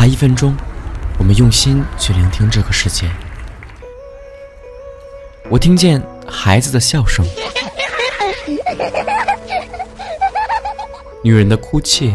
[0.00, 0.56] 怕一分钟，
[1.18, 3.06] 我们用心去聆听这个世界。
[5.50, 7.22] 我听见孩子的笑声，
[11.22, 12.14] 女人的哭泣，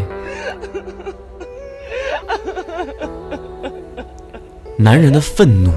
[4.76, 5.72] 男人的愤怒，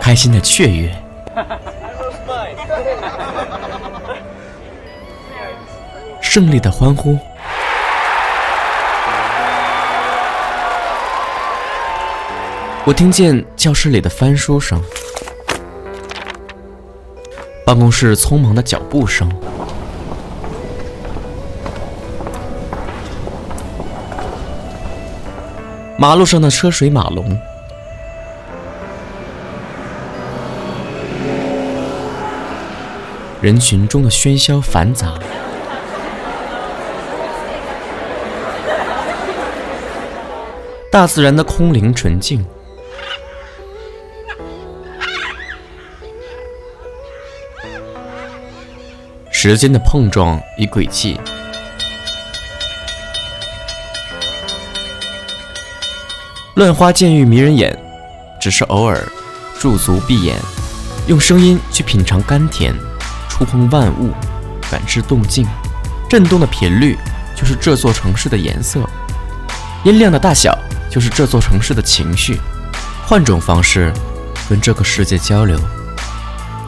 [0.00, 0.92] 开心的雀跃，
[6.20, 7.16] 胜利的欢呼。
[12.86, 14.78] 我听见教室里的翻书声，
[17.64, 19.26] 办公室匆忙的脚步声，
[25.96, 27.40] 马路上的车水马龙，
[33.40, 35.18] 人群中的喧嚣繁杂。
[40.90, 42.44] 大自然的空灵纯净。
[49.46, 51.20] 时间的碰撞与轨迹，
[56.54, 57.78] 乱花渐欲迷人眼，
[58.40, 58.98] 只是偶尔
[59.60, 60.34] 驻足闭眼，
[61.08, 62.74] 用声音去品尝甘甜，
[63.28, 64.14] 触碰万物，
[64.70, 65.46] 感知动静，
[66.08, 66.96] 震动的频率
[67.36, 68.80] 就是这座城市的颜色，
[69.84, 70.58] 音量的大小
[70.90, 72.40] 就是这座城市的情绪，
[73.06, 73.92] 换种方式
[74.48, 75.60] 跟这个世界交流。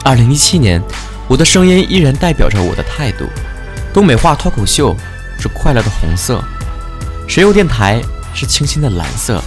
[0.03, 0.79] 二零一七年。
[1.27, 3.27] 我的声音依然代表着我的态度。
[3.93, 4.95] 东北话脱口秀
[5.39, 6.43] 是快乐的红色，
[7.27, 8.01] 石油电台
[8.33, 9.43] 是清新的蓝色，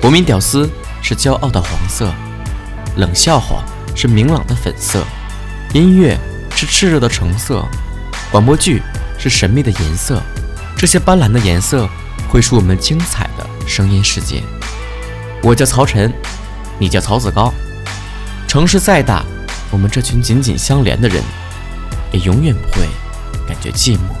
[0.00, 0.68] 国民屌丝
[1.02, 2.12] 是骄傲的黄色，
[2.96, 5.02] 冷笑话是明朗的粉色，
[5.72, 6.16] 音乐
[6.54, 7.64] 是炽热的橙色，
[8.30, 8.82] 广播剧
[9.18, 10.22] 是神秘的颜色。
[10.76, 11.88] 这些斑斓的颜色
[12.28, 14.42] 绘出我们精彩的声音世界。
[15.42, 16.12] 我叫曹晨，
[16.78, 17.52] 你叫曹子高。
[18.46, 19.24] 城市再大。
[19.70, 21.22] 我们这群紧紧相连的人，
[22.12, 22.88] 也永远不会
[23.46, 24.16] 感觉寂寞。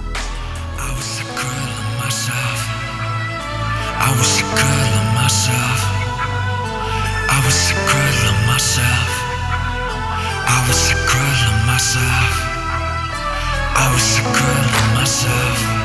[13.80, 15.77] I was a girl of myself.